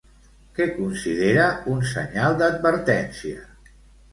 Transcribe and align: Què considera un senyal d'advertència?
Què 0.59 0.65
considera 0.77 1.45
un 1.73 1.85
senyal 1.91 2.39
d'advertència? 2.41 3.45